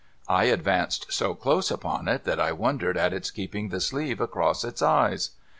[0.27, 4.63] I advanced so close upon it that I wondered at its keeping the sleeve across
[4.63, 5.29] its eyes.